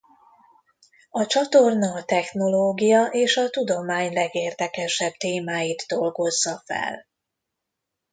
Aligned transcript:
A 1.09 1.25
csatorna 1.25 1.93
a 1.93 2.05
technológia 2.05 3.05
és 3.05 3.37
a 3.37 3.49
tudomány 3.49 4.13
legérdekesebb 4.13 5.11
témáit 5.13 5.81
dolgozza 5.87 6.61
fel. 6.65 7.05